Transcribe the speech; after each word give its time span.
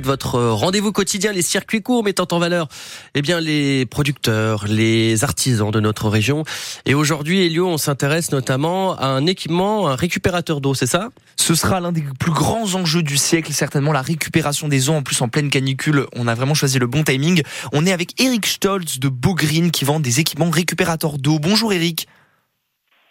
votre 0.00 0.40
rendez-vous 0.40 0.90
quotidien, 0.90 1.32
les 1.32 1.42
circuits 1.42 1.82
courts 1.82 2.02
mettant 2.02 2.26
en 2.30 2.38
valeur 2.38 2.66
eh 3.14 3.20
bien, 3.20 3.40
les 3.40 3.84
producteurs, 3.84 4.64
les 4.66 5.22
artisans 5.22 5.70
de 5.70 5.80
notre 5.80 6.08
région. 6.08 6.44
Et 6.86 6.94
aujourd'hui, 6.94 7.44
Elio, 7.44 7.68
on 7.68 7.76
s'intéresse 7.76 8.32
notamment 8.32 8.96
à 8.96 9.04
un 9.08 9.26
équipement, 9.26 9.88
un 9.88 9.94
récupérateur 9.94 10.62
d'eau, 10.62 10.72
c'est 10.72 10.86
ça? 10.86 11.10
Ce 11.36 11.54
sera 11.54 11.78
l'un 11.80 11.92
des 11.92 12.02
plus 12.18 12.32
grands 12.32 12.74
enjeux 12.74 13.02
du 13.02 13.18
siècle, 13.18 13.52
certainement 13.52 13.92
la 13.92 14.00
récupération 14.00 14.66
des 14.66 14.88
eaux. 14.88 14.94
En 14.94 15.02
plus, 15.02 15.20
en 15.20 15.28
pleine 15.28 15.50
canicule, 15.50 16.06
on 16.16 16.26
a 16.26 16.34
vraiment 16.34 16.54
choisi 16.54 16.78
le 16.78 16.86
bon 16.86 17.04
timing. 17.04 17.42
On 17.74 17.84
est 17.84 17.92
avec 17.92 18.18
Eric 18.18 18.46
Stolz 18.46 18.98
de 18.98 19.10
Beaugreen 19.10 19.70
qui 19.70 19.84
vend 19.84 20.00
des 20.00 20.20
équipements 20.20 20.48
récupérateurs 20.48 21.18
d'eau. 21.18 21.38
Bonjour 21.38 21.70
Eric. 21.70 22.08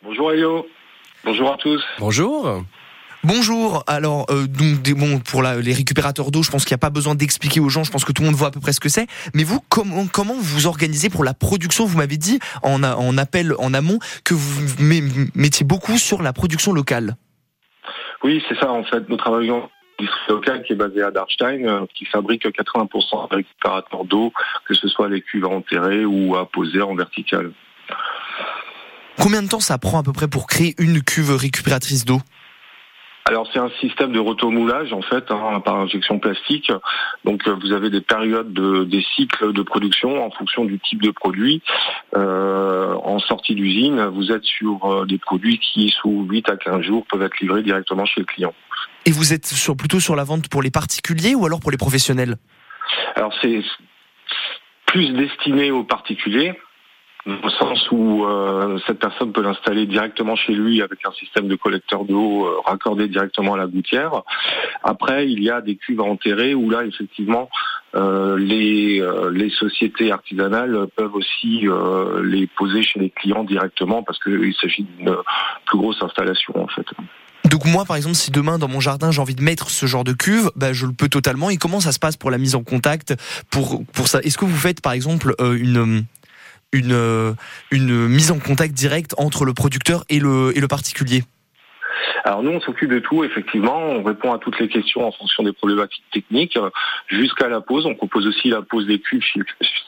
Bonjour 0.04 0.32
Elio. 0.32 0.66
Bonjour 1.24 1.54
à 1.54 1.58
tous. 1.58 1.84
Bonjour. 2.00 2.64
Bonjour. 3.24 3.84
Alors, 3.86 4.26
euh, 4.32 4.48
donc, 4.48 4.90
bon, 4.98 5.20
pour 5.20 5.44
la, 5.44 5.58
les 5.58 5.74
récupérateurs 5.74 6.32
d'eau, 6.32 6.42
je 6.42 6.50
pense 6.50 6.66
qu'il 6.66 6.74
n'y 6.74 6.80
a 6.80 6.86
pas 6.86 6.90
besoin 6.90 7.14
d'expliquer 7.14 7.60
aux 7.60 7.70
gens. 7.70 7.84
Je 7.84 7.92
pense 7.92 8.04
que 8.04 8.12
tout 8.12 8.24
le 8.24 8.28
monde 8.28 8.36
voit 8.36 8.48
à 8.48 8.52
peu 8.52 8.60
près 8.60 8.74
ce 8.74 8.80
que 8.80 8.90
c'est. 8.90 9.06
Mais 9.36 9.44
vous, 9.44 9.60
comment, 9.70 10.08
comment 10.08 10.34
vous 10.36 10.66
organisez 10.66 11.10
pour 11.10 11.24
la 11.24 11.36
production? 11.36 11.86
Vous 11.86 11.98
m'avez 11.98 12.18
dit 12.18 12.40
en, 12.64 12.84
en 12.84 13.18
appel 13.18 13.54
en 13.60 13.76
amont 13.76 14.00
que 14.24 14.34
vous 14.34 14.62
mettiez 15.36 15.66
beaucoup 15.66 15.98
sur 15.98 16.24
la 16.24 16.34
production 16.34 16.74
locale. 16.74 17.16
Oui, 18.24 18.44
c'est 18.50 18.58
ça. 18.60 18.72
En 18.72 18.84
fait, 18.84 19.08
nous 19.08 19.18
travaillons 19.18 19.70
locale 20.28 20.64
qui 20.64 20.74
est 20.74 20.76
basée 20.76 21.04
à 21.04 21.12
Darstein, 21.12 21.68
euh, 21.68 21.86
qui 21.94 22.06
fabrique 22.06 22.46
80% 22.46 23.30
de 23.30 23.36
récupérateurs 23.36 24.06
d'eau, 24.06 24.34
que 24.68 24.74
ce 24.74 24.88
soit 24.88 25.10
les 25.10 25.22
cuves 25.22 25.46
enterrées 25.46 26.06
ou 26.06 26.36
à 26.36 26.50
poser 26.50 26.82
en 26.82 26.96
vertical. 26.96 27.52
Combien 29.20 29.44
de 29.44 29.48
temps 29.48 29.60
ça 29.60 29.78
prend 29.78 30.00
à 30.00 30.04
peu 30.04 30.14
près 30.14 30.28
pour 30.28 30.48
créer 30.48 30.74
une 30.80 31.04
cuve 31.04 31.36
récupératrice 31.36 32.06
d'eau? 32.06 32.20
Alors 33.32 33.48
c'est 33.52 33.60
un 33.60 33.72
système 33.80 34.12
de 34.12 34.20
rotomoulage 34.20 34.94
en 34.94 35.02
fait 35.02 35.32
hein, 35.32 35.62
par 35.62 35.80
injection 35.80 36.20
plastique. 36.20 36.72
Donc 37.24 37.48
euh, 37.48 37.56
vous 37.62 37.72
avez 37.72 37.90
des 37.90 38.02
périodes 38.02 38.54
de, 38.54 38.84
des 38.84 39.04
cycles 39.16 39.54
de 39.54 39.62
production 39.62 40.24
en 40.24 40.32
fonction 40.32 40.66
du 40.66 40.80
type 40.80 41.02
de 41.02 41.12
produit. 41.12 41.62
Euh, 42.16 42.94
en 43.04 43.20
sortie 43.20 43.56
d'usine, 43.56 44.06
vous 44.08 44.32
êtes 44.32 44.44
sur 44.44 44.86
euh, 44.86 45.06
des 45.06 45.18
produits 45.18 45.60
qui 45.60 45.90
sous 45.90 46.28
8 46.30 46.50
à 46.50 46.58
15 46.58 46.82
jours 46.82 47.06
peuvent 47.10 47.22
être 47.22 47.40
livrés 47.40 47.64
directement 47.64 48.06
chez 48.06 48.20
le 48.20 48.26
client. 48.26 48.54
Et 49.06 49.12
vous 49.12 49.34
êtes 49.34 49.46
sur, 49.46 49.76
plutôt 49.76 50.00
sur 50.00 50.16
la 50.16 50.24
vente 50.24 50.50
pour 50.50 50.62
les 50.62 50.72
particuliers 50.72 51.34
ou 51.34 51.46
alors 51.46 51.60
pour 51.60 51.72
les 51.72 51.78
professionnels? 51.78 52.36
Alors 53.16 53.34
c'est 53.42 53.62
plus 54.88 55.14
destiné 55.14 55.72
aux 55.72 55.84
particuliers 55.84 56.54
au 57.28 57.50
sens 57.50 57.92
où 57.92 58.26
euh, 58.26 58.80
cette 58.88 59.00
personne 59.00 59.32
peut 59.32 59.42
l'installer 59.44 59.86
directement 59.86 60.36
chez 60.36 60.54
lui 60.54 60.82
avec 60.82 61.06
un 61.06 61.12
système 61.12 61.48
de 61.48 61.56
collecteur 61.56 62.06
d'eau 62.06 62.46
euh, 62.46 62.60
raccordé 62.66 63.08
directement 63.08 63.54
à 63.54 63.58
la 63.58 63.68
gouttière. 63.68 64.24
Après, 64.84 65.30
il 65.30 65.44
y 65.44 65.50
a 65.50 65.62
des 65.62 65.76
cuves 65.76 66.02
à 66.02 66.04
enterrer 66.04 66.56
où 66.56 66.70
là, 66.70 66.84
effectivement, 66.84 67.50
euh, 67.96 68.38
les, 68.38 69.04
les 69.32 69.50
sociétés 69.52 70.12
artisanales 70.12 70.88
peuvent 70.96 71.14
aussi 71.14 71.68
les 72.24 72.48
poser 72.48 72.84
chez 72.84 73.00
les 73.00 73.10
clients 73.10 73.44
directement 73.44 74.02
parce 74.02 74.20
qu'il 74.20 74.54
s'agit 74.60 74.84
d'une 74.84 75.16
plus 75.66 75.78
grosse 75.78 76.02
installation 76.02 76.54
en 76.58 76.68
fait. 76.68 76.86
Donc 77.46 77.66
moi, 77.66 77.84
par 77.86 77.98
exemple, 77.98 78.16
si 78.16 78.32
demain 78.32 78.58
dans 78.58 78.70
mon 78.70 78.80
jardin 78.80 79.12
j'ai 79.12 79.20
envie 79.20 79.36
de 79.36 79.44
mettre 79.44 79.70
ce 79.70 79.86
genre 79.86 80.04
de 80.04 80.14
cuve, 80.14 80.52
bah, 80.56 80.74
je 80.74 80.86
le 80.86 80.94
peux 80.94 81.10
totalement. 81.10 81.50
Et 81.50 81.58
comment 81.58 81.82
ça 81.82 81.92
se 81.92 82.00
passe 82.00 82.16
pour 82.16 82.32
la 82.32 82.38
mise 82.38 82.56
en 82.56 82.64
contact 82.64 83.14
pour 83.50 83.84
pour 83.94 84.08
ça? 84.08 84.20
Est-ce 84.22 84.38
que 84.38 84.46
vous 84.46 84.58
faites 84.58 84.82
par 84.82 84.94
exemple 84.94 85.36
une 85.40 86.06
une, 86.72 86.94
euh, 86.94 87.34
une 87.72 88.08
mise 88.08 88.32
en 88.32 88.40
contact 88.40 88.74
direct 88.74 89.14
entre 89.18 89.46
le 89.46 89.54
producteur 89.54 90.04
et 90.10 90.20
le, 90.20 90.56
et 90.56 90.60
le 90.60 90.68
particulier 90.68 91.24
alors 92.24 92.44
nous, 92.44 92.52
on 92.52 92.62
s'occupe 92.62 92.90
de 92.92 93.00
tout, 93.00 93.24
effectivement. 93.24 93.78
On 93.78 94.04
répond 94.04 94.32
à 94.32 94.38
toutes 94.38 94.60
les 94.60 94.68
questions 94.68 95.08
en 95.08 95.12
fonction 95.12 95.44
des 95.44 95.54
problématiques 95.54 96.04
techniques 96.12 96.58
jusqu'à 97.08 97.48
la 97.48 97.62
pose. 97.62 97.86
On 97.86 97.96
propose 97.96 98.28
aussi 98.28 98.50
la 98.50 98.62
pose 98.62 98.86
des 98.86 99.00
cuves 99.00 99.24
si 99.24 99.40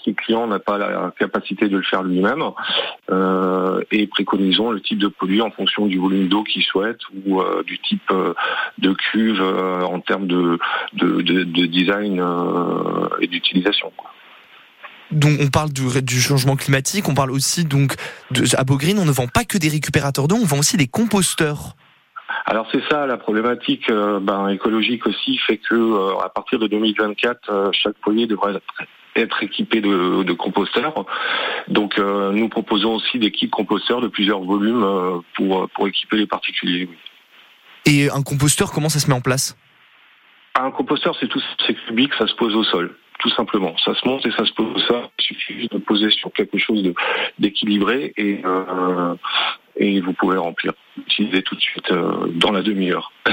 le 0.07 0.13
client 0.13 0.47
n'a 0.47 0.59
pas 0.59 0.77
la 0.77 1.13
capacité 1.17 1.69
de 1.69 1.77
le 1.77 1.83
faire 1.83 2.03
lui-même. 2.03 2.43
Euh, 3.11 3.81
et 3.91 4.07
préconisons 4.07 4.71
le 4.71 4.81
type 4.81 4.97
de 4.97 5.07
produit 5.07 5.41
en 5.41 5.51
fonction 5.51 5.85
du 5.85 5.99
volume 5.99 6.27
d'eau 6.27 6.43
qu'il 6.43 6.63
souhaite 6.63 6.99
ou 7.25 7.39
euh, 7.39 7.63
du 7.63 7.79
type 7.79 8.11
de 8.79 8.93
cuve 8.93 9.41
en 9.41 9.99
termes 9.99 10.27
de, 10.27 10.57
de, 10.93 11.21
de, 11.21 11.43
de 11.43 11.65
design 11.65 12.23
et 13.21 13.27
d'utilisation 13.27 13.91
donc 15.11 15.39
on 15.41 15.47
parle 15.47 15.71
du, 15.71 16.01
du, 16.01 16.19
changement 16.19 16.55
climatique, 16.55 17.07
on 17.07 17.13
parle 17.13 17.31
aussi 17.31 17.65
donc 17.65 17.95
de, 18.31 18.43
à 18.57 18.63
Beaugreen, 18.63 18.97
on 18.99 19.05
ne 19.05 19.11
vend 19.11 19.27
pas 19.27 19.43
que 19.43 19.57
des 19.57 19.69
récupérateurs 19.69 20.27
d'eau, 20.27 20.37
on 20.41 20.45
vend 20.45 20.59
aussi 20.59 20.77
des 20.77 20.87
composteurs. 20.87 21.75
Alors 22.45 22.67
c'est 22.71 22.83
ça 22.89 23.05
la 23.05 23.17
problématique 23.17 23.89
euh, 23.89 24.19
ben, 24.19 24.49
écologique 24.49 25.05
aussi 25.07 25.37
fait 25.37 25.57
que 25.57 25.75
euh, 25.75 26.17
à 26.19 26.29
partir 26.29 26.59
de 26.59 26.67
2024 26.67 27.49
euh, 27.49 27.69
chaque 27.71 27.95
foyer 28.03 28.27
devrait 28.27 28.59
être 29.15 29.43
équipé 29.43 29.81
de, 29.81 30.23
de 30.23 30.33
composteurs. 30.33 31.05
Donc 31.67 31.99
nous 31.99 32.49
proposons 32.49 32.95
aussi 32.95 33.19
des 33.19 33.31
kits 33.31 33.49
composteurs 33.49 34.01
de 34.01 34.07
plusieurs 34.07 34.41
volumes 34.41 35.21
pour 35.35 35.69
pour 35.69 35.87
équiper 35.87 36.17
les 36.17 36.25
particuliers. 36.25 36.89
Et 37.85 38.09
un 38.09 38.23
composteur 38.23 38.71
comment 38.71 38.89
ça 38.89 38.99
se 38.99 39.07
met 39.07 39.13
en 39.13 39.21
place? 39.21 39.55
Un 40.55 40.71
composteur 40.71 41.15
c'est 41.19 41.27
tout 41.27 41.41
c'est 41.67 41.75
cubique, 41.85 42.13
ça 42.17 42.25
se 42.25 42.33
pose 42.33 42.55
au 42.55 42.63
sol 42.63 42.95
tout 43.23 43.29
simplement. 43.29 43.73
Ça 43.77 43.95
se 43.95 44.05
monte 44.05 44.25
et 44.25 44.31
ça 44.31 44.45
se 44.45 44.51
pose. 44.51 44.85
Ça 44.85 45.09
il 45.17 45.23
suffit 45.23 45.53
juste 45.53 45.71
de 45.71 45.77
poser 45.77 46.11
sur 46.11 46.31
quelque 46.33 46.57
chose 46.57 46.83
d'équilibré 47.39 48.13
et 48.17 48.41
euh, 48.45 49.15
et 49.77 50.01
vous 50.01 50.13
pouvez 50.13 50.37
remplir, 50.37 50.73
utiliser 50.97 51.41
tout 51.41 51.55
de 51.55 51.61
suite 51.61 51.89
euh, 51.91 52.27
dans 52.35 52.51
la 52.51 52.61
demi-heure. 52.61 53.11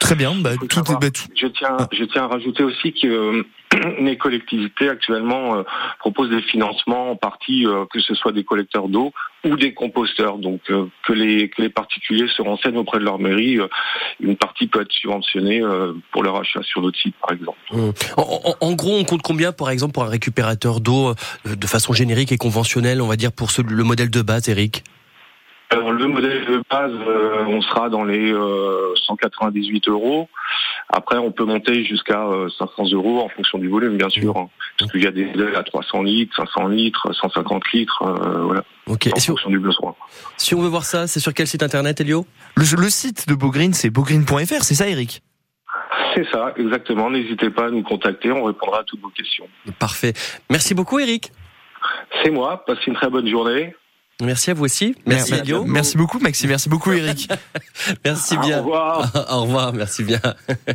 Très 0.00 0.16
bien. 0.16 0.34
Bah, 0.34 0.50
tout, 0.56 0.82
bah, 1.00 1.10
tout... 1.10 1.22
Je 1.34 1.46
tiens, 1.46 1.76
je 1.92 2.04
tiens 2.04 2.24
à 2.24 2.26
rajouter 2.26 2.64
aussi 2.64 2.92
que 2.92 3.06
euh, 3.06 3.42
les 4.00 4.16
collectivités 4.16 4.88
actuellement 4.88 5.56
euh, 5.56 5.62
proposent 5.98 6.30
des 6.30 6.42
financements 6.42 7.12
en 7.12 7.16
partie, 7.16 7.66
euh, 7.66 7.84
que 7.90 8.00
ce 8.00 8.14
soit 8.14 8.32
des 8.32 8.44
collecteurs 8.44 8.88
d'eau 8.88 9.12
ou 9.44 9.56
des 9.56 9.74
composteurs. 9.74 10.38
Donc 10.38 10.62
que 10.62 11.12
les 11.12 11.48
que 11.48 11.62
les 11.62 11.68
particuliers 11.68 12.26
se 12.28 12.42
renseignent 12.42 12.78
auprès 12.78 12.98
de 12.98 13.04
leur 13.04 13.18
mairie. 13.18 13.58
une 14.18 14.36
partie 14.36 14.66
peut 14.66 14.80
être 14.80 14.90
subventionnée 14.90 15.62
pour 16.10 16.24
leur 16.24 16.36
achat 16.36 16.62
sur 16.64 16.82
notre 16.82 16.98
site, 16.98 17.14
par 17.20 17.36
exemple. 17.36 17.58
Mmh. 17.70 17.90
En, 18.60 18.72
gros, 18.72 18.98
on 18.98 19.04
compte 19.04 19.22
combien, 19.22 19.52
par 19.52 19.70
exemple, 19.70 19.92
pour 19.92 20.02
un 20.02 20.08
récupérateur 20.08 20.80
d'eau 20.80 21.14
de 21.44 21.66
façon 21.66 21.92
générique 21.92 22.32
et 22.32 22.38
conventionnelle, 22.38 23.00
on 23.00 23.06
va 23.06 23.14
dire 23.14 23.30
pour 23.30 23.48
le 23.56 23.84
modèle 23.84 24.10
de 24.10 24.22
base, 24.22 24.48
Eric? 24.48 24.82
Alors 25.70 25.90
le 25.90 26.06
modèle 26.06 26.44
de 26.46 26.62
base, 26.70 26.92
euh, 26.92 27.44
on 27.48 27.60
sera 27.60 27.88
dans 27.88 28.04
les 28.04 28.32
198 29.06 29.88
euh, 29.88 29.92
euros. 29.92 30.28
Après, 30.88 31.18
on 31.18 31.32
peut 31.32 31.44
monter 31.44 31.84
jusqu'à 31.84 32.24
500 32.58 32.72
euh, 32.78 32.94
euros 32.94 33.20
en 33.20 33.28
fonction 33.28 33.58
du 33.58 33.68
volume, 33.68 33.96
bien 33.96 34.08
sûr. 34.08 34.36
Hein. 34.36 34.48
Parce 34.78 34.92
qu'il 34.92 35.02
y 35.02 35.06
a 35.06 35.10
des 35.10 35.24
modèles 35.24 35.56
à 35.56 35.64
300 35.64 36.02
litres, 36.02 36.36
500 36.36 36.68
litres, 36.68 37.12
150 37.12 37.72
litres, 37.72 38.04
voilà. 38.44 38.62
Ok. 38.86 39.08
En 39.12 39.18
fonction 39.18 39.50
du 39.50 39.58
besoin. 39.58 39.96
Si 40.36 40.54
on 40.54 40.62
veut 40.62 40.68
voir 40.68 40.84
ça, 40.84 41.08
c'est 41.08 41.18
sur 41.18 41.34
quel 41.34 41.48
site 41.48 41.64
internet, 41.64 42.00
Elio? 42.00 42.26
Le, 42.54 42.64
le, 42.80 42.88
site 42.88 43.28
de 43.28 43.34
Beaugreen, 43.34 43.74
c'est 43.74 43.90
beaugreen.fr, 43.90 44.62
c'est 44.62 44.74
ça, 44.74 44.88
Eric? 44.88 45.22
C'est 46.14 46.26
ça, 46.30 46.54
exactement. 46.56 47.10
N'hésitez 47.10 47.50
pas 47.50 47.66
à 47.66 47.70
nous 47.70 47.82
contacter, 47.82 48.30
on 48.30 48.44
répondra 48.44 48.80
à 48.80 48.84
toutes 48.84 49.00
vos 49.00 49.08
questions. 49.08 49.48
Parfait. 49.80 50.12
Merci 50.48 50.74
beaucoup, 50.74 51.00
Eric. 51.00 51.32
C'est 52.22 52.30
moi. 52.30 52.64
Passez 52.64 52.82
une 52.86 52.94
très 52.94 53.10
bonne 53.10 53.28
journée. 53.28 53.74
Merci 54.22 54.50
à 54.50 54.54
vous 54.54 54.64
aussi. 54.64 54.96
Merci, 55.06 55.32
merci, 55.32 55.52
merci 55.66 55.96
beaucoup 55.98 56.18
Maxime, 56.18 56.48
merci 56.48 56.68
beaucoup 56.70 56.90
Eric. 56.92 57.28
merci 58.04 58.38
bien. 58.38 58.60
Au 58.60 58.62
revoir. 58.62 59.26
Au 59.30 59.42
revoir, 59.42 59.72
merci 59.74 60.04
bien. 60.04 60.20